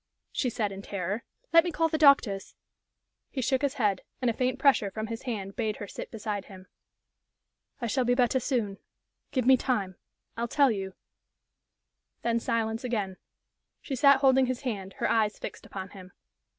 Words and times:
she 0.31 0.49
said, 0.49 0.71
in 0.71 0.81
terror. 0.81 1.23
"Let 1.53 1.63
me 1.63 1.71
call 1.71 1.87
the 1.87 1.99
doctors." 1.99 2.55
He 3.29 3.39
shook 3.39 3.61
his 3.61 3.75
head, 3.75 4.01
and 4.19 4.31
a 4.31 4.33
faint 4.33 4.57
pressure 4.57 4.89
from 4.89 5.05
his 5.05 5.21
hand 5.29 5.55
bade 5.55 5.75
her 5.75 5.87
sit 5.87 6.09
beside 6.09 6.45
him. 6.45 6.65
"I 7.79 7.85
shall 7.85 8.03
be 8.03 8.15
better 8.15 8.39
soon. 8.39 8.79
Give 9.31 9.45
me 9.45 9.57
time. 9.57 9.97
I'll 10.35 10.47
tell 10.47 10.71
you" 10.71 10.95
Then 12.23 12.39
silence 12.39 12.83
again. 12.83 13.17
She 13.79 13.95
sat 13.95 14.21
holding 14.21 14.47
his 14.47 14.61
hand, 14.61 14.93
her 14.93 15.07
eyes 15.07 15.37
fixed 15.37 15.67
upon 15.67 15.89
him. 15.91 16.13